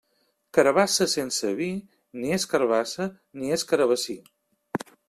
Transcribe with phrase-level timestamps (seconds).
[0.57, 1.69] Carabassa sense vi,
[2.23, 3.09] ni és carabassa
[3.43, 4.19] ni carabassí.